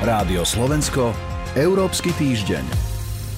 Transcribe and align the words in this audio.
Rádio 0.00 0.48
Slovensko, 0.48 1.12
Európsky 1.52 2.16
týždeň. 2.16 2.64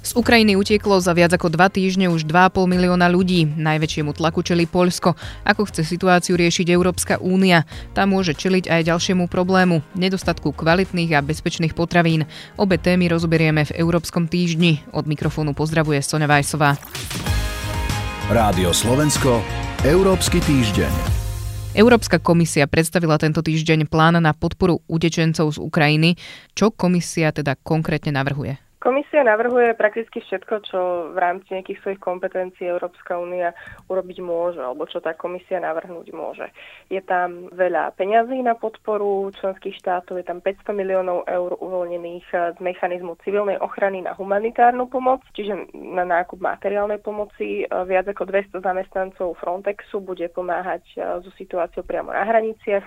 Z 0.07 0.15
Ukrajiny 0.15 0.55
utieklo 0.55 0.95
za 1.03 1.11
viac 1.11 1.35
ako 1.35 1.50
dva 1.50 1.67
týždne 1.67 2.07
už 2.07 2.23
2,5 2.23 2.71
milióna 2.71 3.10
ľudí. 3.10 3.50
Najväčšiemu 3.58 4.15
tlaku 4.15 4.46
čeli 4.46 4.71
Poľsko. 4.71 5.19
Ako 5.42 5.67
chce 5.67 5.83
situáciu 5.83 6.39
riešiť 6.39 6.71
Európska 6.71 7.19
únia? 7.19 7.67
Tá 7.98 8.07
môže 8.07 8.39
čeliť 8.39 8.71
aj 8.71 8.95
ďalšiemu 8.95 9.27
problému 9.27 9.83
nedostatku 9.98 10.55
kvalitných 10.55 11.19
a 11.19 11.25
bezpečných 11.27 11.75
potravín. 11.75 12.30
Obe 12.55 12.79
témy 12.79 13.11
rozoberieme 13.11 13.67
v 13.67 13.83
Európskom 13.83 14.31
týždni. 14.31 14.87
Od 14.95 15.03
mikrofónu 15.11 15.59
pozdravuje 15.59 15.99
Sonja 15.99 16.31
Vajsová. 16.31 16.79
Rádio 18.31 18.71
Slovensko, 18.71 19.43
Európsky 19.83 20.39
týždeň. 20.39 21.12
Európska 21.73 22.20
komisia 22.20 22.68
predstavila 22.68 23.16
tento 23.16 23.41
týždeň 23.41 23.89
plán 23.89 24.21
na 24.21 24.36
podporu 24.36 24.84
utečencov 24.93 25.57
z 25.57 25.58
Ukrajiny. 25.58 26.21
Čo 26.53 26.68
komisia 26.68 27.32
teda 27.32 27.57
konkrétne 27.64 28.13
navrhuje? 28.13 28.71
Komisia 28.82 29.22
navrhuje 29.22 29.79
prakticky 29.79 30.18
všetko, 30.27 30.54
čo 30.67 30.81
v 31.14 31.18
rámci 31.22 31.54
nejakých 31.54 31.79
svojich 31.86 32.02
kompetencií 32.02 32.66
Európska 32.66 33.14
únia 33.14 33.55
urobiť 33.86 34.18
môže, 34.18 34.58
alebo 34.58 34.91
čo 34.91 34.98
tá 34.98 35.14
komisia 35.14 35.62
navrhnúť 35.62 36.10
môže. 36.10 36.50
Je 36.91 36.98
tam 36.98 37.46
veľa 37.55 37.95
peňazí 37.95 38.42
na 38.42 38.58
podporu 38.58 39.30
členských 39.38 39.78
štátov, 39.78 40.18
je 40.18 40.27
tam 40.27 40.42
500 40.42 40.74
miliónov 40.74 41.22
eur 41.30 41.55
uvoľnených 41.62 42.27
z 42.27 42.58
mechanizmu 42.58 43.14
civilnej 43.22 43.55
ochrany 43.62 44.02
na 44.02 44.18
humanitárnu 44.18 44.91
pomoc, 44.91 45.22
čiže 45.30 45.70
na 45.78 46.02
nákup 46.02 46.42
materiálnej 46.42 46.98
pomoci. 46.98 47.62
Viac 47.70 48.10
ako 48.10 48.27
200 48.27 48.66
zamestnancov 48.66 49.38
Frontexu 49.38 50.02
bude 50.02 50.27
pomáhať 50.34 50.83
so 51.22 51.30
situáciou 51.38 51.86
priamo 51.86 52.10
na 52.10 52.27
hraniciach, 52.27 52.83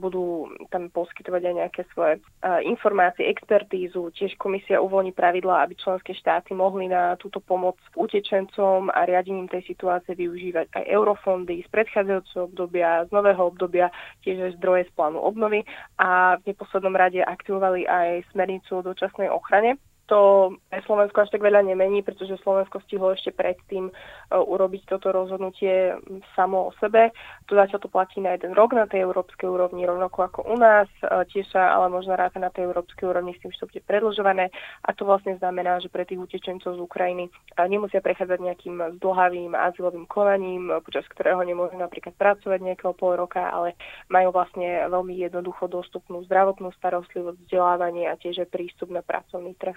budú 0.00 0.48
tam 0.72 0.88
poskytovať 0.88 1.42
aj 1.44 1.54
nejaké 1.60 1.82
svoje 1.92 2.24
informácie, 2.64 3.28
expertízu. 3.28 4.08
Tiež 4.16 4.40
komisia 4.40 4.80
uvoľní 4.80 5.12
pravidlá, 5.18 5.66
aby 5.66 5.74
členské 5.74 6.14
štáty 6.14 6.54
mohli 6.54 6.86
na 6.86 7.18
túto 7.18 7.42
pomoc 7.42 7.74
utečencom 7.98 8.86
a 8.94 9.02
riadením 9.02 9.50
tej 9.50 9.66
situácie 9.66 10.14
využívať 10.14 10.70
aj 10.70 10.84
eurofondy 10.86 11.66
z 11.66 11.68
predchádzajúceho 11.74 12.46
obdobia, 12.46 13.02
z 13.02 13.10
nového 13.10 13.42
obdobia, 13.50 13.90
tiež 14.22 14.38
aj 14.38 14.52
zdroje 14.62 14.86
z 14.86 14.94
plánu 14.94 15.18
obnovy 15.18 15.66
a 15.98 16.38
v 16.38 16.54
neposlednom 16.54 16.94
rade 16.94 17.18
aktivovali 17.18 17.82
aj 17.90 18.30
smernicu 18.30 18.78
o 18.78 18.86
dočasnej 18.86 19.26
ochrane, 19.26 19.82
to 20.08 20.56
Slovensko 20.88 21.20
až 21.20 21.30
tak 21.36 21.44
veľa 21.44 21.68
nemení, 21.68 22.00
pretože 22.00 22.40
Slovensko 22.40 22.80
stihlo 22.88 23.12
ešte 23.12 23.28
predtým 23.28 23.92
e, 23.92 23.92
urobiť 24.32 24.88
toto 24.88 25.12
rozhodnutie 25.12 26.00
samo 26.32 26.72
o 26.72 26.76
sebe. 26.80 27.12
To 27.46 27.52
zatiaľ 27.52 27.80
to 27.84 27.92
platí 27.92 28.24
na 28.24 28.32
jeden 28.32 28.56
rok 28.56 28.72
na 28.72 28.88
tej 28.88 29.04
európskej 29.04 29.44
úrovni, 29.44 29.84
rovnako 29.84 30.18
ako 30.32 30.40
u 30.48 30.56
nás. 30.56 30.88
E, 31.04 31.28
tiež 31.28 31.52
sa 31.52 31.76
ale 31.76 31.92
možno 31.92 32.16
ráta 32.16 32.40
na 32.40 32.48
tej 32.48 32.72
európskej 32.72 33.04
úrovni 33.04 33.36
s 33.36 33.40
tým, 33.44 33.52
že 33.52 33.60
to 33.60 33.68
bude 33.68 33.84
predlžované. 33.84 34.48
A 34.88 34.96
to 34.96 35.04
vlastne 35.04 35.36
znamená, 35.36 35.76
že 35.84 35.92
pre 35.92 36.08
tých 36.08 36.24
utečencov 36.24 36.72
z 36.72 36.80
Ukrajiny 36.80 37.28
e, 37.28 37.30
nemusia 37.68 38.00
prechádzať 38.00 38.40
nejakým 38.40 38.76
zdlhavým 38.96 39.52
azylovým 39.52 40.08
konaním, 40.08 40.72
počas 40.88 41.04
ktorého 41.12 41.44
nemôžu 41.44 41.76
napríklad 41.76 42.16
pracovať 42.16 42.64
nejakého 42.64 42.96
pol 42.96 43.12
roka, 43.20 43.44
ale 43.44 43.76
majú 44.08 44.32
vlastne 44.32 44.88
veľmi 44.88 45.20
jednoducho 45.20 45.68
dostupnú 45.68 46.24
zdravotnú 46.24 46.72
starostlivosť, 46.80 47.44
vzdelávanie 47.44 48.08
a 48.08 48.16
tiež 48.16 48.48
prístup 48.48 48.88
na 48.88 49.04
pracovný 49.04 49.52
trh. 49.60 49.76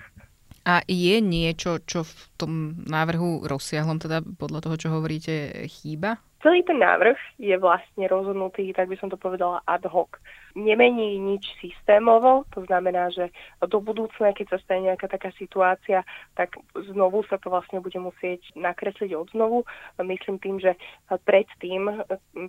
A 0.61 0.85
je 0.85 1.17
niečo, 1.17 1.81
čo 1.89 2.05
v 2.05 2.13
tom 2.37 2.51
návrhu 2.85 3.49
rozsiahlom, 3.49 3.97
teda 3.97 4.21
podľa 4.21 4.59
toho, 4.61 4.75
čo 4.77 4.87
hovoríte, 4.93 5.65
chýba? 5.65 6.21
Celý 6.41 6.65
ten 6.65 6.81
návrh 6.81 7.17
je 7.37 7.53
vlastne 7.61 8.09
rozhodnutý, 8.09 8.73
tak 8.73 8.89
by 8.89 8.97
som 8.97 9.13
to 9.13 9.17
povedala, 9.17 9.61
ad 9.69 9.85
hoc 9.85 10.17
nemení 10.55 11.19
nič 11.19 11.47
systémovo, 11.59 12.43
to 12.51 12.63
znamená, 12.67 13.07
že 13.11 13.31
do 13.63 13.79
budúcna, 13.79 14.35
keď 14.35 14.57
sa 14.57 14.59
stane 14.63 14.91
nejaká 14.91 15.07
taká 15.07 15.31
situácia, 15.35 16.03
tak 16.35 16.55
znovu 16.75 17.23
sa 17.27 17.39
to 17.39 17.47
vlastne 17.47 17.79
bude 17.79 17.95
musieť 17.99 18.43
nakresliť 18.55 19.15
od 19.15 19.27
znovu. 19.31 19.63
Myslím 20.01 20.39
tým, 20.39 20.59
že 20.59 20.75
predtým, 21.07 22.03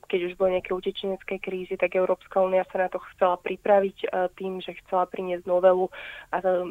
keď 0.09 0.21
už 0.31 0.33
boli 0.35 0.59
nejaké 0.59 0.75
utečenecké 0.75 1.39
krízy, 1.39 1.79
tak 1.79 1.95
Európska 1.95 2.43
únia 2.43 2.67
sa 2.71 2.87
na 2.87 2.89
to 2.91 2.99
chcela 3.15 3.39
pripraviť 3.39 3.97
e, 4.03 4.07
tým, 4.35 4.59
že 4.59 4.79
chcela 4.85 5.07
priniesť 5.07 5.47
novelu 5.47 5.87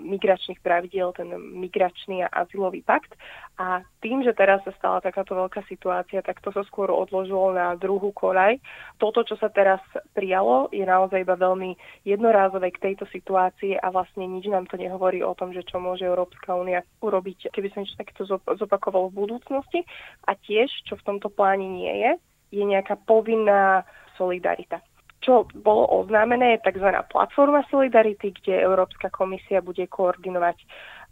migračných 0.04 0.60
pravidiel, 0.60 1.14
ten 1.16 1.32
migračný 1.38 2.26
a 2.26 2.34
azylový 2.44 2.84
pakt. 2.84 3.16
A 3.62 3.86
tým, 4.02 4.26
že 4.26 4.34
teraz 4.34 4.66
sa 4.66 4.74
stala 4.74 4.98
takáto 5.06 5.38
veľká 5.38 5.62
situácia, 5.70 6.26
tak 6.26 6.42
to 6.42 6.50
sa 6.50 6.66
skôr 6.66 6.90
odložilo 7.12 7.52
na 7.52 7.76
druhú 7.76 8.16
kolaj. 8.16 8.64
Toto, 8.96 9.28
čo 9.28 9.36
sa 9.36 9.52
teraz 9.52 9.84
prijalo, 10.16 10.72
je 10.72 10.88
naozaj 10.88 11.28
iba 11.28 11.36
veľmi 11.36 11.76
jednorázové 12.08 12.72
k 12.72 12.88
tejto 12.88 13.04
situácii 13.12 13.76
a 13.76 13.92
vlastne 13.92 14.24
nič 14.24 14.48
nám 14.48 14.72
to 14.72 14.80
nehovorí 14.80 15.20
o 15.20 15.36
tom, 15.36 15.52
že 15.52 15.68
čo 15.68 15.84
môže 15.84 16.08
Európska 16.08 16.56
únia 16.56 16.88
urobiť, 17.04 17.52
keby 17.52 17.68
sa 17.76 17.84
niečo 17.84 18.00
takéto 18.00 18.24
zopakovalo 18.56 19.12
v 19.12 19.28
budúcnosti. 19.28 19.84
A 20.24 20.40
tiež, 20.40 20.72
čo 20.88 20.96
v 20.96 21.04
tomto 21.04 21.28
pláne 21.28 21.68
nie 21.68 21.92
je, 21.92 22.12
je 22.56 22.64
nejaká 22.64 22.96
povinná 23.04 23.84
solidarita 24.16 24.80
čo 25.22 25.46
bolo 25.54 25.86
oznámené, 26.02 26.58
je 26.58 26.66
tzv. 26.66 26.90
platforma 27.14 27.62
Solidarity, 27.70 28.34
kde 28.42 28.66
Európska 28.66 29.14
komisia 29.14 29.62
bude 29.62 29.86
koordinovať 29.86 30.58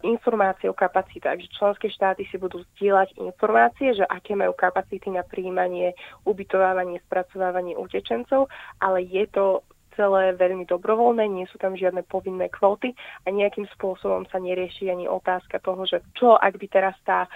informácie 0.03 0.71
o 0.71 0.77
kapacitách, 0.77 1.43
že 1.43 1.55
členské 1.55 1.87
štáty 1.91 2.23
si 2.31 2.39
budú 2.39 2.63
zdieľať 2.75 3.19
informácie, 3.19 3.95
že 3.95 4.07
aké 4.07 4.35
majú 4.35 4.55
kapacity 4.55 5.11
na 5.11 5.27
príjmanie, 5.27 5.91
ubytovávanie, 6.23 7.03
spracovávanie 7.07 7.75
utečencov, 7.75 8.47
ale 8.79 9.03
je 9.03 9.25
to 9.27 9.63
celé 9.99 10.31
veľmi 10.39 10.63
dobrovoľné, 10.63 11.27
nie 11.27 11.43
sú 11.51 11.59
tam 11.59 11.75
žiadne 11.75 12.07
povinné 12.07 12.47
kvóty 12.47 12.95
a 13.27 13.35
nejakým 13.35 13.67
spôsobom 13.75 14.23
sa 14.31 14.39
nerieši 14.39 14.87
ani 14.87 15.11
otázka 15.11 15.59
toho, 15.59 15.83
že 15.83 15.99
čo 16.15 16.39
ak 16.39 16.55
by 16.55 16.67
teraz 16.71 16.95
tá 17.03 17.27
e, 17.27 17.29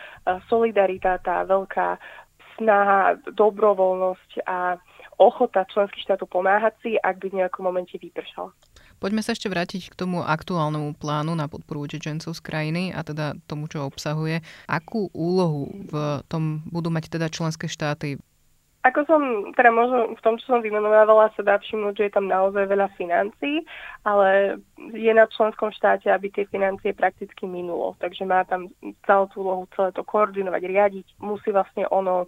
solidarita, 0.48 1.20
tá 1.20 1.44
veľká 1.44 2.00
snaha, 2.56 3.20
dobrovoľnosť 3.36 4.48
a 4.48 4.80
ochota 5.20 5.68
členských 5.68 6.08
štátov 6.08 6.32
pomáhať 6.32 6.74
si, 6.80 6.92
ak 6.96 7.20
by 7.20 7.28
v 7.36 7.38
nejakom 7.44 7.68
momente 7.68 8.00
vypršala. 8.00 8.56
Poďme 9.04 9.20
sa 9.20 9.36
ešte 9.36 9.52
vrátiť 9.52 9.92
k 9.92 10.00
tomu 10.00 10.24
aktuálnemu 10.24 10.96
plánu 10.96 11.36
na 11.36 11.52
podporu 11.52 11.84
utečencov 11.84 12.32
z 12.32 12.40
krajiny 12.40 12.96
a 12.96 13.04
teda 13.04 13.36
tomu, 13.52 13.68
čo 13.68 13.84
obsahuje. 13.84 14.40
Akú 14.64 15.12
úlohu 15.12 15.68
v 15.92 16.24
tom 16.32 16.64
budú 16.72 16.88
mať 16.88 17.12
teda 17.12 17.28
členské 17.28 17.68
štáty? 17.68 18.16
Ako 18.88 19.04
som, 19.04 19.52
teda 19.60 19.76
možno 19.76 20.16
v 20.16 20.22
tom, 20.24 20.40
čo 20.40 20.56
som 20.56 20.64
vymenovávala, 20.64 21.36
sa 21.36 21.44
dá 21.44 21.60
všimnúť, 21.60 22.00
že 22.00 22.06
je 22.08 22.16
tam 22.16 22.32
naozaj 22.32 22.64
veľa 22.68 22.92
financií, 22.96 23.68
ale 24.08 24.60
je 24.78 25.14
na 25.14 25.30
členskom 25.30 25.70
štáte, 25.70 26.10
aby 26.10 26.34
tie 26.34 26.50
financie 26.50 26.98
prakticky 26.98 27.46
minulo. 27.46 27.94
Takže 28.02 28.26
má 28.26 28.42
tam 28.44 28.74
celú 29.06 29.30
tú 29.30 29.46
úlohu 29.46 29.64
celé 29.78 29.94
to 29.94 30.02
koordinovať, 30.02 30.62
riadiť. 30.66 31.08
Musí 31.22 31.54
vlastne 31.54 31.86
ono 31.94 32.26
e, 32.26 32.28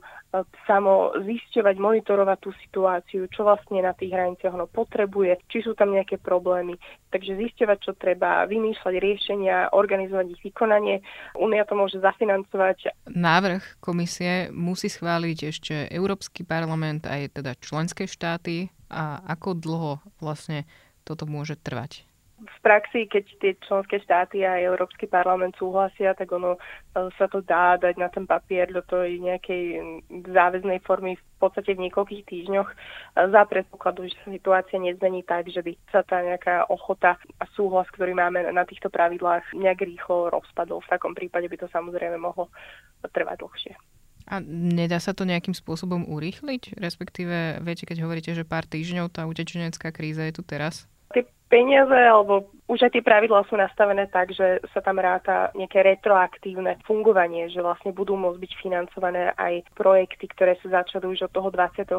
samo 0.69 1.17
zisťovať, 1.25 1.75
monitorovať 1.81 2.38
tú 2.38 2.53
situáciu, 2.61 3.25
čo 3.34 3.50
vlastne 3.50 3.81
na 3.81 3.97
tých 3.97 4.13
hraniciach 4.13 4.53
ono 4.53 4.69
potrebuje, 4.69 5.41
či 5.50 5.66
sú 5.66 5.73
tam 5.73 5.97
nejaké 5.97 6.22
problémy. 6.22 6.78
Takže 7.09 7.34
zisťovať, 7.34 7.78
čo 7.81 7.91
treba, 7.97 8.45
vymýšľať 8.45 8.95
riešenia, 9.01 9.73
organizovať 9.73 10.38
ich 10.38 10.41
vykonanie. 10.45 11.01
Únia 11.41 11.66
to 11.66 11.73
môže 11.73 11.97
zafinancovať. 11.97 13.09
Návrh 13.09 13.81
komisie 13.81 14.53
musí 14.53 14.88
schváliť 14.88 15.38
ešte 15.50 15.73
Európsky 15.89 16.45
parlament 16.45 17.09
aj 17.09 17.41
teda 17.41 17.57
členské 17.57 18.05
štáty 18.05 18.69
a 18.94 19.17
ako 19.25 19.57
dlho 19.57 19.91
vlastne 20.22 20.69
toto 21.01 21.25
môže 21.25 21.57
trvať? 21.57 22.14
V 22.35 22.57
praxi, 22.59 23.07
keď 23.07 23.25
tie 23.40 23.51
členské 23.63 23.96
štáty 24.03 24.44
a 24.44 24.59
Európsky 24.59 25.07
parlament 25.07 25.56
súhlasia, 25.56 26.12
tak 26.12 26.28
ono 26.35 26.59
e, 26.59 26.59
sa 27.16 27.31
to 27.31 27.40
dá 27.40 27.79
dať 27.79 27.96
na 27.96 28.12
ten 28.12 28.28
papier 28.28 28.68
do 28.75 28.84
tej 28.84 29.23
nejakej 29.23 29.63
záväznej 30.35 30.84
formy 30.84 31.16
v 31.16 31.23
podstate 31.40 31.72
v 31.72 31.88
niekoľkých 31.88 32.28
týždňoch 32.28 32.68
e, 32.68 32.75
za 33.31 33.41
predpokladu, 33.47 34.12
že 34.12 34.19
sa 34.19 34.35
situácia 34.35 34.75
nezmení 34.75 35.23
tak, 35.23 35.47
že 35.47 35.63
by 35.63 35.79
sa 35.96 36.03
tá 36.03 36.20
nejaká 36.20 36.67
ochota 36.67 37.16
a 37.40 37.47
súhlas, 37.55 37.87
ktorý 37.96 38.11
máme 38.11 38.43
na 38.52 38.67
týchto 38.67 38.91
pravidlách, 38.91 39.55
nejak 39.55 39.88
rýchlo 39.88 40.28
rozpadol. 40.28 40.84
V 40.84 40.91
takom 40.91 41.16
prípade 41.16 41.47
by 41.47 41.55
to 41.55 41.72
samozrejme 41.72 42.20
mohlo 42.20 42.52
trvať 43.16 43.40
dlhšie. 43.40 43.73
A 44.26 44.41
nedá 44.43 44.97
sa 44.97 45.14
to 45.14 45.23
nejakým 45.23 45.53
spôsobom 45.53 46.03
urýchliť? 46.09 46.81
Respektíve, 46.81 47.61
viete, 47.61 47.85
keď 47.85 48.03
hovoríte, 48.03 48.34
že 48.34 48.43
pár 48.43 48.66
týždňov 48.66 49.14
tá 49.14 49.23
utečenecká 49.29 49.93
kríza 49.93 50.26
je 50.26 50.34
tu 50.35 50.43
teraz? 50.43 50.90
Tie 51.13 51.28
peniaze 51.49 51.93
alebo 51.93 52.49
už 52.66 52.90
aj 52.90 52.97
tie 52.97 53.03
pravidlá 53.05 53.46
sú 53.46 53.53
nastavené 53.53 54.09
tak, 54.09 54.34
že 54.34 54.57
sa 54.73 54.81
tam 54.81 54.97
ráta 54.97 55.53
nejaké 55.53 55.85
retroaktívne 55.85 56.81
fungovanie, 56.81 57.46
že 57.53 57.61
vlastne 57.61 57.93
budú 57.93 58.17
môcť 58.17 58.41
byť 58.41 58.52
financované 58.57 59.37
aj 59.37 59.69
projekty, 59.78 60.25
ktoré 60.34 60.57
sa 60.66 60.81
začali 60.81 61.05
už 61.05 61.29
od 61.29 61.31
toho 61.31 61.53
24. 61.53 61.93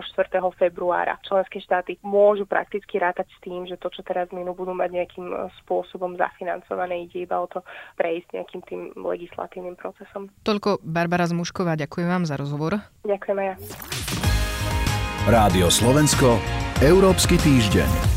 februára. 0.59 1.23
Členské 1.23 1.63
štáty 1.63 2.03
môžu 2.03 2.51
prakticky 2.51 2.99
rátať 2.99 3.31
s 3.31 3.39
tým, 3.47 3.71
že 3.71 3.79
to, 3.79 3.95
čo 3.95 4.03
teraz 4.03 4.27
minú, 4.35 4.59
budú 4.59 4.75
mať 4.75 4.91
nejakým 4.91 5.27
e, 5.31 5.37
spôsobom 5.63 6.19
zafinancované. 6.19 7.07
Ide 7.07 7.31
iba 7.31 7.39
o 7.39 7.47
to 7.47 7.63
prejsť 7.95 8.43
nejakým 8.43 8.63
tým 8.67 8.81
legislatívnym 8.99 9.79
procesom. 9.79 10.35
Toľko 10.43 10.83
Barbara 10.83 11.31
Zmušková, 11.31 11.79
ďakujem 11.79 12.11
vám 12.11 12.25
za 12.27 12.35
rozhovor. 12.35 12.83
Ďakujem 13.07 13.39
aj 13.39 13.47
ja. 13.47 13.57
Rádio 15.31 15.71
Slovensko, 15.71 16.43
Európsky 16.83 17.39
týždeň. 17.39 18.16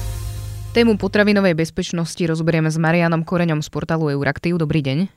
Tému 0.69 1.01
potravinovej 1.01 1.57
bezpečnosti 1.57 2.21
rozoberieme 2.21 2.69
s 2.69 2.77
Marianom 2.77 3.25
Koreňom 3.25 3.65
z 3.65 3.73
portálu 3.73 4.13
Euraktiv. 4.13 4.53
Dobrý 4.53 4.85
deň. 4.85 5.09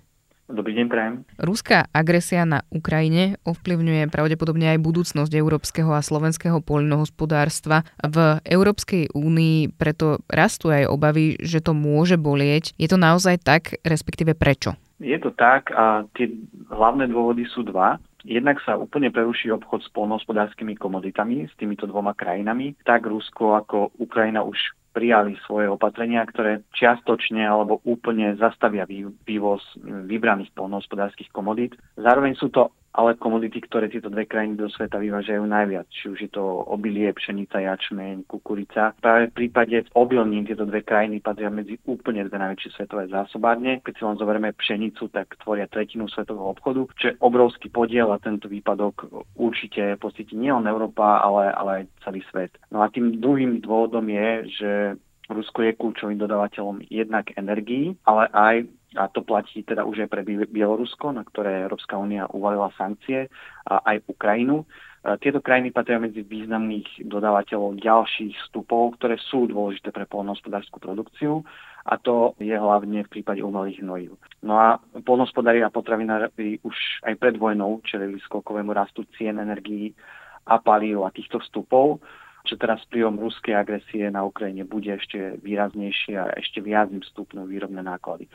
Dobrý 0.49 0.73
deň, 0.81 0.87
prajem. 0.89 1.15
Ruská 1.37 1.93
agresia 1.93 2.49
na 2.49 2.65
Ukrajine 2.73 3.37
ovplyvňuje 3.45 4.09
pravdepodobne 4.09 4.73
aj 4.73 4.81
budúcnosť 4.81 5.29
európskeho 5.29 5.93
a 5.93 6.01
slovenského 6.01 6.57
poľnohospodárstva. 6.65 7.85
V 8.01 8.41
Európskej 8.49 9.13
únii 9.13 9.77
preto 9.77 10.25
rastú 10.33 10.73
aj 10.73 10.89
obavy, 10.89 11.37
že 11.37 11.61
to 11.61 11.77
môže 11.77 12.17
bolieť. 12.17 12.73
Je 12.81 12.89
to 12.89 12.97
naozaj 12.97 13.37
tak, 13.37 13.77
respektíve 13.85 14.33
prečo? 14.33 14.73
Je 15.05 15.21
to 15.21 15.37
tak 15.37 15.69
a 15.77 16.09
tie 16.17 16.33
hlavné 16.73 17.13
dôvody 17.13 17.45
sú 17.45 17.61
dva. 17.61 18.01
Jednak 18.25 18.57
sa 18.65 18.81
úplne 18.81 19.13
preruší 19.13 19.53
obchod 19.53 19.85
s 19.85 19.93
polnohospodárskymi 19.93 20.81
komoditami 20.81 21.45
s 21.45 21.53
týmito 21.61 21.85
dvoma 21.85 22.17
krajinami. 22.17 22.73
Tak 22.89 23.05
Rusko 23.05 23.61
ako 23.61 23.93
Ukrajina 24.01 24.41
už 24.41 24.57
prijali 24.93 25.35
svoje 25.49 25.73
opatrenia, 25.73 26.23
ktoré 26.29 26.63
čiastočne 26.77 27.41
alebo 27.41 27.81
úplne 27.89 28.37
zastavia 28.37 28.85
vývoz 29.25 29.65
vybraných 29.83 30.53
polnohospodárských 30.53 31.33
komodít. 31.33 31.75
Zároveň 31.97 32.37
sú 32.37 32.53
to 32.53 32.71
ale 32.93 33.17
komodity, 33.17 33.65
ktoré 33.65 33.89
tieto 33.89 34.13
dve 34.13 34.29
krajiny 34.29 34.61
do 34.61 34.69
sveta 34.69 35.01
vyvážajú 35.01 35.41
najviac, 35.49 35.89
či 35.89 36.13
už 36.13 36.19
je 36.29 36.31
to 36.31 36.45
obilie, 36.69 37.09
pšenica, 37.13 37.57
jačmeň, 37.57 38.29
kukurica. 38.29 38.93
Práve 39.01 39.33
v 39.33 39.37
prípade 39.45 39.89
obilnín 39.97 40.45
tieto 40.45 40.69
dve 40.69 40.85
krajiny 40.85 41.25
patria 41.25 41.49
medzi 41.49 41.81
úplne 41.89 42.29
dve 42.29 42.37
najväčšie 42.37 42.71
svetové 42.77 43.09
zásobárne. 43.09 43.81
Keď 43.81 43.93
si 43.97 44.03
len 44.05 44.21
zoberieme 44.21 44.53
pšenicu, 44.53 45.09
tak 45.09 45.41
tvoria 45.41 45.65
tretinu 45.67 46.05
svetového 46.13 46.53
obchodu, 46.53 46.85
čo 47.01 47.05
je 47.13 47.19
obrovský 47.25 47.73
podiel 47.73 48.13
a 48.13 48.21
tento 48.21 48.47
výpadok 48.53 49.09
určite 49.41 49.97
pocíti 49.97 50.37
nielen 50.37 50.69
Európa, 50.69 51.25
ale, 51.25 51.49
ale 51.49 51.71
aj 51.73 51.85
celý 52.05 52.21
svet. 52.29 52.53
No 52.69 52.85
a 52.85 52.93
tým 52.93 53.19
druhým 53.25 53.65
dôvodom 53.65 54.05
je, 54.05 54.29
že 54.61 54.71
Rusko 55.33 55.65
je 55.65 55.79
kľúčovým 55.79 56.21
dodávateľom 56.21 56.85
jednak 56.93 57.33
energií, 57.41 57.97
ale 58.05 58.29
aj 58.37 58.57
a 58.97 59.09
to 59.09 59.25
platí 59.25 59.65
teda 59.65 59.85
už 59.85 60.05
aj 60.05 60.11
pre 60.13 60.23
Bielorusko, 60.25 61.13
na 61.13 61.25
ktoré 61.25 61.65
Európska 61.65 61.97
únia 61.97 62.29
uvalila 62.29 62.73
sankcie, 62.77 63.33
a 63.65 63.81
aj 63.95 64.05
Ukrajinu. 64.11 64.67
Tieto 65.03 65.43
krajiny 65.43 65.75
patria 65.75 65.99
medzi 65.99 66.23
významných 66.23 67.11
dodávateľov 67.11 67.83
ďalších 67.83 68.39
vstupov, 68.47 69.03
ktoré 69.03 69.19
sú 69.19 69.51
dôležité 69.51 69.91
pre 69.91 70.07
polnohospodárskú 70.07 70.79
produkciu 70.79 71.43
a 71.83 71.99
to 71.99 72.39
je 72.39 72.55
hlavne 72.55 73.03
v 73.03 73.11
prípade 73.11 73.43
umelých 73.43 73.83
hnojív. 73.83 74.15
No 74.47 74.55
a 74.55 74.79
polnohospodári 75.03 75.67
a 75.67 75.75
potravinári 75.75 76.63
už 76.63 77.03
aj 77.03 77.19
pred 77.19 77.35
vojnou 77.35 77.83
čelili 77.83 78.23
skokovému 78.23 78.71
rastu 78.71 79.03
cien 79.19 79.43
energií 79.43 79.91
a 80.47 80.63
palív 80.63 81.03
a 81.03 81.11
týchto 81.11 81.43
vstupov 81.43 81.99
čo 82.43 82.59
teraz 82.59 82.83
vplyvom 82.91 83.23
ruskej 83.23 83.55
agresie 83.55 84.11
na 84.11 84.27
Ukrajine 84.27 84.67
bude 84.67 84.91
ešte 84.91 85.39
výraznejšie 85.47 86.15
a 86.19 86.35
ešte 86.35 86.59
viac 86.59 86.91
im 86.91 87.03
stupnú 87.07 87.47
výrobné 87.47 87.87
náklady. 87.87 88.27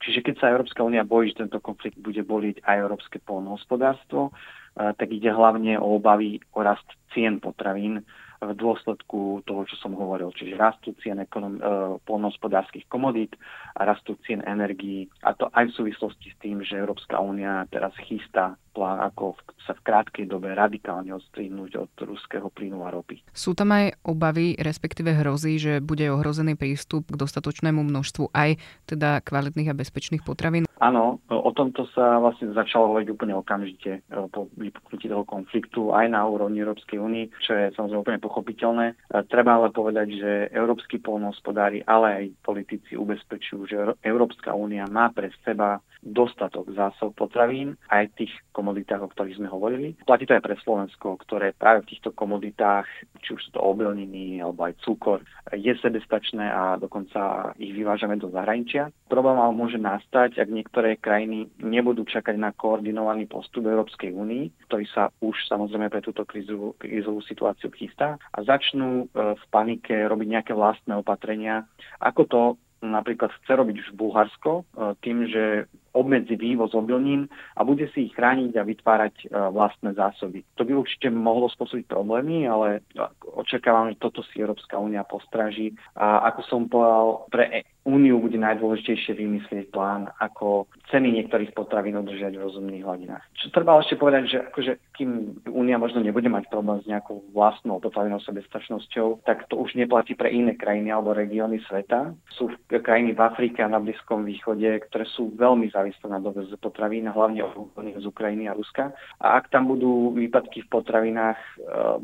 Čiže 0.00 0.20
keď 0.20 0.34
sa 0.38 0.52
Európska 0.52 0.84
únia 0.84 1.02
bojí, 1.06 1.32
že 1.32 1.46
tento 1.46 1.60
konflikt 1.60 1.96
bude 1.96 2.20
boliť 2.20 2.62
aj 2.62 2.76
európske 2.76 3.18
polnohospodárstvo, 3.24 4.30
eh, 4.30 4.92
tak 4.92 5.08
ide 5.08 5.32
hlavne 5.32 5.80
o 5.80 5.96
obavy 5.96 6.40
o 6.52 6.60
rast 6.60 6.86
cien 7.16 7.40
potravín 7.40 8.04
v 8.40 8.52
dôsledku 8.52 9.42
toho, 9.48 9.62
čo 9.64 9.76
som 9.80 9.96
hovoril. 9.96 10.32
Čiže 10.32 10.60
rastú 10.60 10.92
cien 11.00 11.20
ekonom- 11.22 11.60
eh, 11.60 11.96
polnohospodárskych 12.04 12.88
komodít 12.88 13.36
a 13.76 13.88
rastú 13.88 14.16
cien 14.28 14.44
energií. 14.44 15.08
A 15.24 15.32
to 15.32 15.48
aj 15.52 15.72
v 15.72 15.76
súvislosti 15.76 16.28
s 16.32 16.36
tým, 16.40 16.60
že 16.60 16.80
Európska 16.80 17.20
únia 17.20 17.64
teraz 17.72 17.92
chystá 18.04 18.56
plán, 18.76 19.00
ako 19.00 19.40
sa 19.64 19.72
v 19.72 19.84
krátkej 19.88 20.28
dobe 20.28 20.52
radikálne 20.52 21.16
odstrihnúť 21.16 21.88
od 21.88 21.92
ruského 22.04 22.52
plynu 22.52 22.84
a 22.84 22.92
ropy. 22.92 23.24
Sú 23.32 23.56
tam 23.56 23.72
aj 23.72 23.96
obavy, 24.04 24.52
respektíve 24.60 25.16
hrozí, 25.16 25.56
že 25.56 25.80
bude 25.80 26.04
ohrozený 26.12 26.60
prístup 26.60 27.08
k 27.08 27.16
dostatočnému 27.16 27.80
množstvu 27.80 28.36
aj 28.36 28.60
teda 28.84 29.24
kvalitných 29.24 29.72
a 29.72 29.78
bezpečných 29.78 30.20
potravín? 30.20 30.68
Áno, 30.76 31.24
o 31.32 31.50
tomto 31.56 31.88
sa 31.96 32.20
vlastne 32.20 32.52
začalo 32.52 32.92
hovoriť 32.92 33.08
úplne 33.08 33.32
okamžite 33.32 33.90
e, 33.96 34.00
po 34.28 34.52
vypuknutí 34.60 35.08
toho 35.08 35.24
konfliktu 35.24 35.88
aj 35.88 36.12
na 36.12 36.20
úrovni 36.28 36.60
Európskej 36.60 37.00
únie, 37.00 37.32
čo 37.40 37.56
je 37.56 37.72
samozrejme 37.72 38.04
úplne 38.04 38.20
pochopiteľné. 38.20 38.86
E, 38.92 38.94
treba 39.24 39.56
ale 39.56 39.72
povedať, 39.72 40.08
že 40.20 40.30
európsky 40.52 41.00
polnohospodári, 41.00 41.80
ale 41.88 42.06
aj 42.12 42.24
politici 42.44 42.92
ubezpečujú, 42.92 43.60
že 43.64 43.76
Európska 44.04 44.52
únia 44.52 44.84
má 44.84 45.08
pre 45.16 45.32
seba 45.48 45.80
dostatok 46.06 46.70
zásob 46.70 47.16
potravín 47.18 47.74
aj 47.90 48.14
tých 48.14 48.32
komoditách, 48.52 49.02
o 49.02 49.10
ktorých 49.10 49.42
sme 49.42 49.48
hovorili. 49.50 49.98
Platí 50.06 50.28
to 50.28 50.38
aj 50.38 50.44
pre 50.44 50.56
Slovensko, 50.62 51.18
ktoré 51.26 51.56
práve 51.56 51.82
v 51.82 51.96
týchto 51.96 52.14
komoditách, 52.14 52.86
či 53.24 53.34
už 53.34 53.40
sú 53.48 53.50
to 53.56 53.60
obilniny 53.64 54.38
alebo 54.38 54.70
aj 54.70 54.78
cukor, 54.86 55.24
je 55.50 55.72
sebestačné 55.82 56.46
a 56.46 56.78
dokonca 56.78 57.52
ich 57.58 57.74
vyvážame 57.74 58.20
do 58.20 58.30
zahraničia. 58.30 58.94
Problém 59.10 59.34
ale 59.34 59.54
môže 59.56 59.78
nastať, 59.80 60.38
ak 60.38 60.48
niektoré 60.66 60.98
krajiny 60.98 61.46
nebudú 61.62 62.02
čakať 62.02 62.34
na 62.34 62.50
koordinovaný 62.50 63.30
postup 63.30 63.70
Európskej 63.70 64.10
únii, 64.10 64.66
ktorý 64.66 64.84
sa 64.90 65.14
už 65.22 65.46
samozrejme 65.46 65.86
pre 65.94 66.02
túto 66.02 66.26
krízovú, 66.26 66.74
krízovú 66.74 67.22
situáciu 67.22 67.70
chystá 67.70 68.18
a 68.34 68.38
začnú 68.42 69.06
e, 69.06 69.38
v 69.38 69.44
panike 69.54 69.94
robiť 69.94 70.26
nejaké 70.26 70.52
vlastné 70.58 70.98
opatrenia, 70.98 71.70
ako 72.02 72.22
to 72.26 72.40
napríklad 72.82 73.30
chce 73.40 73.52
robiť 73.54 73.76
už 73.78 73.88
Bulharsko 73.94 74.52
e, 74.58 74.62
tým, 75.06 75.30
že 75.30 75.70
obmedzi 75.94 76.34
vývoz 76.34 76.74
obilnín 76.74 77.30
a 77.54 77.62
bude 77.62 77.86
si 77.94 78.10
ich 78.10 78.12
chrániť 78.18 78.58
a 78.58 78.66
vytvárať 78.66 79.14
e, 79.22 79.26
vlastné 79.30 79.94
zásoby. 79.94 80.42
To 80.58 80.66
by 80.66 80.74
určite 80.74 81.14
mohlo 81.14 81.46
spôsobiť 81.46 81.86
problémy, 81.86 82.50
ale 82.50 82.82
očakávam, 83.22 83.94
že 83.94 84.02
toto 84.02 84.26
si 84.26 84.42
Európska 84.42 84.82
únia 84.82 85.06
postraží. 85.06 85.78
A 85.94 86.26
ako 86.34 86.40
som 86.50 86.66
povedal, 86.66 87.30
pre 87.30 87.44
Úniu 87.86 88.18
bude 88.18 88.34
najdôležitejšie 88.34 89.14
vymyslieť 89.14 89.70
plán, 89.70 90.10
ako 90.18 90.66
ceny 90.90 91.14
niektorých 91.22 91.54
potravín 91.54 91.94
udržať 92.02 92.34
v 92.34 92.44
rozumných 92.44 92.82
hladinách. 92.82 93.22
Čo 93.38 93.54
treba 93.54 93.78
ešte 93.78 93.94
povedať, 93.94 94.22
že 94.26 94.38
akože, 94.50 94.72
kým 94.98 95.10
Únia 95.54 95.78
možno 95.78 96.02
nebude 96.02 96.26
mať 96.26 96.50
problém 96.50 96.82
s 96.82 96.90
nejakou 96.90 97.22
vlastnou 97.30 97.78
potravinou 97.78 98.18
sebestačnosťou, 98.26 99.22
tak 99.22 99.46
to 99.46 99.54
už 99.54 99.78
neplatí 99.78 100.18
pre 100.18 100.34
iné 100.34 100.58
krajiny 100.58 100.90
alebo 100.90 101.14
regióny 101.14 101.62
sveta. 101.70 102.10
Sú 102.34 102.50
krajiny 102.66 103.14
v 103.14 103.22
Afrike 103.22 103.62
a 103.62 103.70
na 103.70 103.78
Blízkom 103.78 104.26
východe, 104.26 104.66
ktoré 104.90 105.06
sú 105.06 105.30
veľmi 105.38 105.70
závislé 105.70 106.10
na 106.10 106.18
dovoz 106.18 106.50
potravín, 106.58 107.06
hlavne 107.06 107.46
z 107.94 108.04
Ukrajiny 108.04 108.50
a 108.50 108.56
Ruska. 108.58 108.90
A 109.22 109.38
ak 109.38 109.54
tam 109.54 109.70
budú 109.70 110.10
výpadky 110.10 110.66
v 110.66 110.72
potravinách 110.74 111.38
e, 111.38 111.54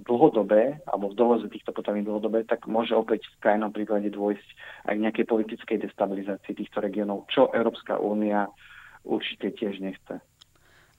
dlhodobé, 0.06 0.79
alebo 0.87 1.11
v 1.11 1.19
dovoze 1.19 1.46
týchto 1.50 1.75
potravín 1.75 2.06
dlhodobé, 2.06 2.46
tak 2.46 2.70
môže 2.70 2.94
opäť 2.94 3.26
v 3.38 3.40
krajnom 3.43 3.75
príklade 3.75 4.12
dôjsť 4.14 4.49
aj 4.87 4.94
k 4.94 5.02
nejakej 5.02 5.26
politickej 5.26 5.71
politickej 5.72 5.88
destabilizácii 5.88 6.52
týchto 6.55 6.79
regiónov, 6.84 7.24
čo 7.32 7.48
Európska 7.52 7.96
únia 7.96 8.48
určite 9.05 9.50
tiež 9.56 9.81
nechce. 9.81 10.20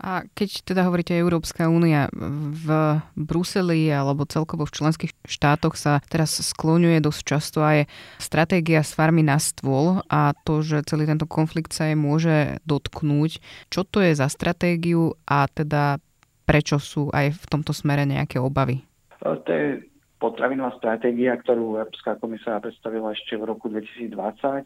A 0.03 0.25
keď 0.36 0.68
teda 0.68 0.84
hovoríte 0.89 1.15
Európska 1.15 1.72
únia, 1.72 2.12
v 2.12 3.00
Bruseli 3.15 3.88
alebo 3.88 4.27
celkovo 4.27 4.68
v 4.68 4.75
členských 4.75 5.13
štátoch 5.24 5.80
sa 5.80 6.03
teraz 6.12 6.44
skloňuje 6.44 7.00
dosť 7.00 7.22
často 7.24 7.63
aj 7.63 7.88
stratégia 8.20 8.84
s 8.84 8.92
farmy 8.92 9.24
na 9.24 9.39
stôl 9.39 10.03
a 10.12 10.36
to, 10.44 10.60
že 10.60 10.84
celý 10.89 11.08
tento 11.08 11.30
konflikt 11.30 11.72
sa 11.72 11.88
jej 11.88 11.96
môže 11.96 12.60
dotknúť. 12.68 13.39
Čo 13.72 13.88
to 13.88 14.03
je 14.03 14.18
za 14.18 14.27
stratégiu 14.27 15.15
a 15.24 15.48
teda 15.48 16.03
prečo 16.44 16.84
sú 16.84 17.08
aj 17.15 17.39
v 17.39 17.44
tomto 17.48 17.72
smere 17.72 18.03
nejaké 18.03 18.44
obavy? 18.44 18.84
To 19.24 19.39
je 19.48 19.93
potravinová 20.24 20.72
stratégia, 20.80 21.36
ktorú 21.36 21.84
Európska 21.84 22.15
komisia 22.15 22.56
predstavila 22.63 23.12
ešte 23.12 23.36
v 23.36 23.44
roku 23.44 23.68
2020 23.68 24.63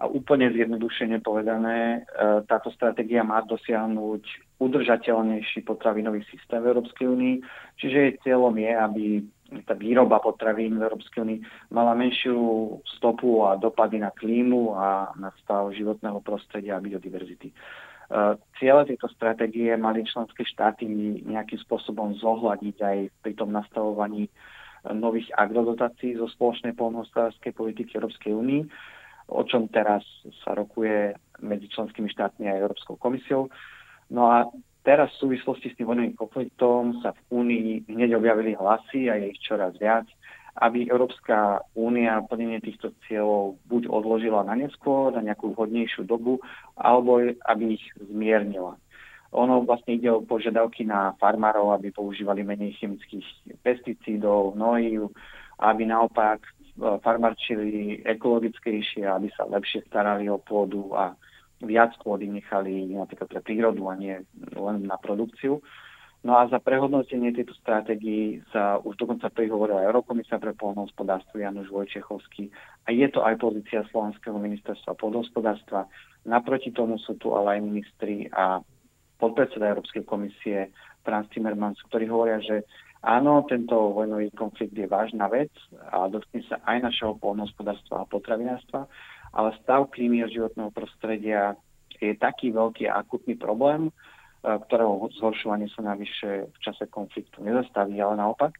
a 0.00 0.08
úplne 0.08 0.48
zjednodušene 0.54 1.18
povedané, 1.18 2.06
e, 2.06 2.46
táto 2.46 2.70
stratégia 2.70 3.26
má 3.26 3.42
dosiahnuť 3.42 4.22
udržateľnejší 4.62 5.66
potravinový 5.66 6.22
systém 6.30 6.62
v 6.62 6.70
Európskej 6.70 7.10
únii, 7.10 7.36
čiže 7.76 7.96
jej 7.98 8.14
cieľom 8.22 8.54
je, 8.54 8.70
aby 8.70 9.04
tá 9.66 9.74
výroba 9.74 10.22
potravín 10.22 10.78
v 10.78 10.86
Európskej 10.86 11.20
únii 11.26 11.40
mala 11.74 11.98
menšiu 11.98 12.78
stopu 12.96 13.50
a 13.50 13.58
dopady 13.58 13.98
na 13.98 14.14
klímu 14.14 14.78
a 14.78 15.10
na 15.18 15.34
stav 15.42 15.74
životného 15.74 16.22
prostredia 16.22 16.78
a 16.78 16.84
biodiverzity. 16.86 17.50
E, 17.50 17.54
ciele 18.56 18.88
tejto 18.88 19.10
stratégie 19.12 19.74
mali 19.76 20.06
členské 20.06 20.46
štáty 20.48 20.88
nejakým 21.28 21.60
spôsobom 21.66 22.16
zohľadiť 22.16 22.76
aj 22.78 22.98
pri 23.20 23.32
tom 23.36 23.52
nastavovaní 23.52 24.32
nových 24.88 25.28
agrodotácií 25.36 26.16
zo 26.16 26.28
spoločnej 26.30 26.72
polnohospodárskej 26.72 27.52
politiky 27.52 28.00
Európskej 28.00 28.32
únii, 28.32 28.62
o 29.30 29.42
čom 29.46 29.70
teraz 29.70 30.02
sa 30.42 30.56
rokuje 30.56 31.14
medzi 31.44 31.70
členskými 31.70 32.10
štátmi 32.10 32.50
a 32.50 32.58
Európskou 32.58 32.96
komisiou. 32.96 33.52
No 34.10 34.26
a 34.26 34.48
teraz 34.82 35.12
v 35.16 35.28
súvislosti 35.28 35.70
s 35.70 35.76
tým 35.78 35.86
vojnovým 35.86 36.18
konfliktom 36.18 36.98
sa 37.04 37.14
v 37.14 37.20
Únii 37.30 37.86
hneď 37.86 38.18
objavili 38.18 38.58
hlasy 38.58 39.06
a 39.06 39.14
je 39.20 39.30
ich 39.30 39.40
čoraz 39.44 39.76
viac, 39.78 40.08
aby 40.58 40.90
Európska 40.90 41.62
únia 41.78 42.20
plnenie 42.26 42.58
týchto 42.58 42.90
cieľov 43.06 43.56
buď 43.70 43.86
odložila 43.86 44.42
na 44.42 44.58
neskôr, 44.58 45.14
na 45.14 45.22
nejakú 45.22 45.54
vhodnejšiu 45.54 46.04
dobu, 46.10 46.42
alebo 46.74 47.22
aby 47.22 47.78
ich 47.78 47.84
zmiernila. 47.96 48.74
Ono 49.30 49.62
vlastne 49.62 49.94
ide 49.94 50.10
o 50.10 50.26
požiadavky 50.26 50.82
na 50.82 51.14
farmárov, 51.22 51.70
aby 51.70 51.94
používali 51.94 52.42
menej 52.42 52.74
chemických 52.82 53.49
pesticídov, 53.62 54.56
hnojív, 54.56 55.12
aby 55.60 55.82
naopak 55.84 56.40
farmarčili 56.80 58.00
ekologickejšie, 58.08 59.04
aby 59.04 59.28
sa 59.36 59.44
lepšie 59.44 59.84
starali 59.88 60.32
o 60.32 60.40
pôdu 60.40 60.96
a 60.96 61.12
viac 61.60 61.92
pôdy 62.00 62.24
nechali 62.24 62.88
napríklad 62.96 63.28
pre 63.28 63.40
prírodu 63.44 63.84
a 63.92 63.94
nie 64.00 64.16
len 64.56 64.88
na 64.88 64.96
produkciu. 64.96 65.60
No 66.20 66.36
a 66.36 66.44
za 66.52 66.60
prehodnotenie 66.60 67.32
tejto 67.32 67.56
stratégii 67.64 68.44
sa 68.52 68.76
už 68.76 69.00
dokonca 69.00 69.32
prihovorila 69.32 69.88
Eurokomisia 69.88 70.36
pre 70.36 70.52
polnohospodárstvo 70.52 71.40
Januš 71.40 71.72
Vojčechovský 71.72 72.52
a 72.84 72.92
je 72.92 73.08
to 73.08 73.24
aj 73.24 73.40
pozícia 73.40 73.88
Slovenského 73.88 74.36
ministerstva 74.36 75.00
polnohospodárstva. 75.00 75.88
Naproti 76.28 76.76
tomu 76.76 77.00
sú 77.00 77.16
tu 77.16 77.32
ale 77.32 77.56
aj 77.56 77.60
ministri 77.64 78.28
a 78.36 78.60
podpredseda 79.16 79.72
Európskej 79.72 80.04
komisie 80.04 80.68
Franz 81.00 81.24
Timmermans, 81.32 81.80
ktorí 81.88 82.04
hovoria, 82.12 82.36
že 82.44 82.68
áno, 83.02 83.44
tento 83.48 83.76
vojnový 83.96 84.30
konflikt 84.32 84.76
je 84.76 84.88
vážna 84.88 85.28
vec 85.28 85.50
a 85.92 86.08
dotkne 86.08 86.44
sa 86.48 86.60
aj 86.64 86.90
našeho 86.90 87.16
polnohospodárstva 87.20 88.04
a 88.04 88.10
potravinárstva, 88.10 88.88
ale 89.32 89.56
stav 89.62 89.88
klímy 89.92 90.24
a 90.24 90.32
životného 90.32 90.70
prostredia 90.74 91.54
je 92.00 92.16
taký 92.16 92.52
veľký 92.52 92.88
a 92.88 93.04
akutný 93.04 93.36
problém, 93.36 93.92
E, 94.40 94.48
ktorého 94.48 95.12
zhoršovanie 95.20 95.68
sa 95.76 95.84
navyše 95.84 96.48
v 96.48 96.58
čase 96.64 96.88
konfliktu 96.88 97.44
nezastaví, 97.44 98.00
ale 98.00 98.16
naopak, 98.16 98.56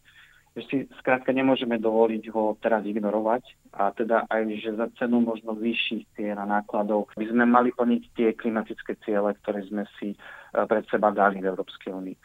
že 0.53 0.63
si 0.69 0.77
skrátka 1.01 1.33
nemôžeme 1.33 1.81
dovoliť 1.81 2.25
ho 2.37 2.53
teraz 2.61 2.85
ignorovať 2.85 3.73
a 3.73 3.89
teda 3.97 4.29
aj, 4.29 4.61
že 4.61 4.77
za 4.77 4.93
cenu 5.01 5.25
možno 5.25 5.57
vyšších 5.57 6.05
cien 6.21 6.37
a 6.37 6.45
nákladov 6.45 7.09
by 7.17 7.25
sme 7.25 7.49
mali 7.49 7.73
plniť 7.73 8.03
tie 8.13 8.29
klimatické 8.37 9.01
ciele, 9.09 9.33
ktoré 9.41 9.65
sme 9.73 9.89
si 9.97 10.13
e, 10.13 10.17
pred 10.53 10.85
seba 10.93 11.09
dali 11.17 11.41
v 11.41 11.49
Európskej 11.49 11.97
únii. 11.97 12.17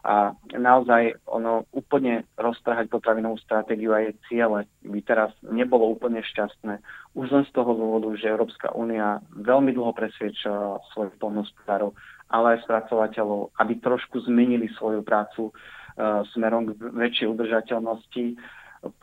A 0.00 0.32
naozaj 0.56 1.20
ono 1.28 1.68
úplne 1.76 2.24
roztrhať 2.40 2.88
potravinovú 2.88 3.36
stratégiu 3.44 3.92
a 3.92 4.00
jej 4.00 4.16
ciele 4.32 4.64
by 4.80 5.00
teraz 5.04 5.28
nebolo 5.44 5.92
úplne 5.92 6.24
šťastné. 6.24 6.80
Už 7.12 7.28
len 7.28 7.44
z 7.44 7.52
toho 7.52 7.76
dôvodu, 7.76 8.08
že 8.16 8.32
Európska 8.32 8.72
únia 8.72 9.20
veľmi 9.36 9.76
dlho 9.76 9.92
presviečala 9.92 10.80
svojich 10.96 11.20
polnospodárov, 11.20 11.92
ale 12.32 12.56
aj 12.56 12.64
spracovateľov, 12.64 13.52
aby 13.60 13.76
trošku 13.76 14.24
zmenili 14.24 14.72
svoju 14.80 15.04
prácu 15.04 15.52
uh, 15.52 16.24
smerom 16.32 16.72
k 16.72 16.80
väčšej 16.80 17.28
udržateľnosti. 17.36 18.40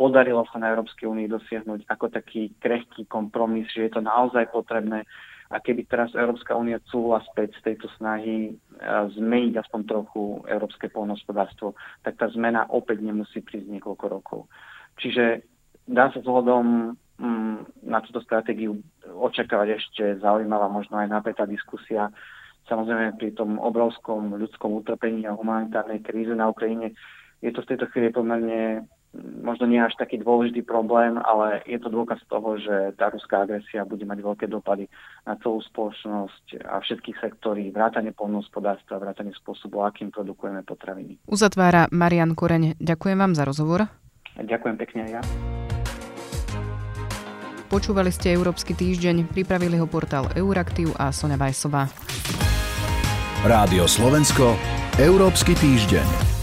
Podarilo 0.02 0.50
sa 0.50 0.58
na 0.58 0.74
Európskej 0.74 1.06
únii 1.06 1.30
dosiahnuť 1.30 1.86
ako 1.86 2.06
taký 2.10 2.58
krehký 2.58 3.06
kompromis, 3.06 3.70
že 3.70 3.86
je 3.86 3.92
to 3.94 4.02
naozaj 4.02 4.50
potrebné 4.50 5.06
a 5.48 5.64
keby 5.64 5.88
teraz 5.88 6.12
Európska 6.12 6.56
únia 6.60 6.84
cúla 6.92 7.24
späť 7.32 7.56
z 7.60 7.72
tejto 7.72 7.88
snahy 7.96 8.52
zmeniť 9.16 9.54
aspoň 9.64 9.82
trochu 9.88 10.44
európske 10.46 10.92
polnospodárstvo, 10.92 11.74
tak 12.04 12.20
tá 12.20 12.28
zmena 12.30 12.68
opäť 12.68 13.00
nemusí 13.00 13.40
prísť 13.40 13.72
niekoľko 13.72 14.06
rokov. 14.12 14.40
Čiže 15.00 15.48
dá 15.88 16.12
sa 16.12 16.20
vzhľadom 16.20 16.96
mm, 17.20 17.88
na 17.88 18.00
túto 18.04 18.20
stratégiu 18.22 18.76
očakávať 19.08 19.80
ešte 19.80 20.04
zaujímavá, 20.20 20.68
možno 20.68 21.00
aj 21.00 21.08
napätá 21.08 21.48
diskusia. 21.48 22.12
Samozrejme 22.68 23.16
pri 23.16 23.32
tom 23.32 23.56
obrovskom 23.64 24.36
ľudskom 24.36 24.84
utrpení 24.84 25.24
a 25.24 25.38
humanitárnej 25.38 26.04
kríze 26.04 26.36
na 26.36 26.52
Ukrajine 26.52 26.92
je 27.42 27.54
to 27.54 27.62
v 27.62 27.70
tejto 27.74 27.86
chvíli 27.94 28.10
pomerne 28.10 28.90
možno 29.42 29.66
nie 29.66 29.82
až 29.82 29.96
taký 29.98 30.22
dôležitý 30.22 30.62
problém, 30.64 31.18
ale 31.18 31.64
je 31.66 31.80
to 31.82 31.90
dôkaz 31.90 32.22
toho, 32.30 32.58
že 32.62 32.94
tá 32.96 33.10
ruská 33.10 33.44
agresia 33.44 33.88
bude 33.88 34.06
mať 34.06 34.20
veľké 34.22 34.46
dopady 34.48 34.90
na 35.26 35.36
celú 35.42 35.62
spoločnosť 35.64 36.64
a 36.68 36.82
všetkých 36.82 37.18
sektorí, 37.22 37.70
vrátane 37.74 38.14
polnohospodárstva, 38.14 39.02
vrátane 39.02 39.34
spôsobu, 39.38 39.84
akým 39.84 40.14
produkujeme 40.14 40.62
potraviny. 40.64 41.18
Uzatvára 41.28 41.90
Marian 41.90 42.38
Koreň. 42.38 42.78
Ďakujem 42.78 43.18
vám 43.18 43.34
za 43.34 43.44
rozhovor. 43.44 43.90
Ďakujem 44.38 44.76
pekne 44.78 45.00
aj 45.10 45.12
ja. 45.18 45.22
Počúvali 47.68 48.16
ste 48.16 48.32
Európsky 48.32 48.72
týždeň, 48.72 49.28
pripravili 49.28 49.76
ho 49.76 49.92
portál 49.92 50.32
Euraktiv 50.40 50.96
a 50.96 51.12
Sonja 51.12 51.36
Vajsová. 51.36 51.92
Rádio 53.44 53.86
Slovensko, 53.92 54.56
Európsky 54.96 55.52
týždeň. 55.52 56.37